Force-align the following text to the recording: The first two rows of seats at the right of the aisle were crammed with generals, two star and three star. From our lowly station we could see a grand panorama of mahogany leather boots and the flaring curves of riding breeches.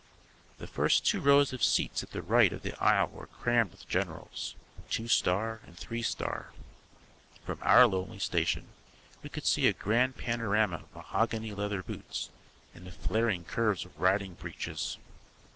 The 0.57 0.65
first 0.65 1.05
two 1.05 1.21
rows 1.21 1.53
of 1.53 1.63
seats 1.63 2.01
at 2.01 2.09
the 2.09 2.23
right 2.23 2.51
of 2.51 2.63
the 2.63 2.73
aisle 2.81 3.09
were 3.09 3.27
crammed 3.27 3.69
with 3.69 3.87
generals, 3.87 4.55
two 4.89 5.07
star 5.07 5.61
and 5.63 5.77
three 5.77 6.01
star. 6.01 6.49
From 7.45 7.59
our 7.61 7.85
lowly 7.85 8.17
station 8.17 8.69
we 9.21 9.29
could 9.29 9.45
see 9.45 9.67
a 9.67 9.73
grand 9.73 10.17
panorama 10.17 10.77
of 10.77 10.95
mahogany 10.95 11.53
leather 11.53 11.83
boots 11.83 12.31
and 12.73 12.87
the 12.87 12.91
flaring 12.91 13.43
curves 13.43 13.85
of 13.85 13.99
riding 13.99 14.33
breeches. 14.33 14.97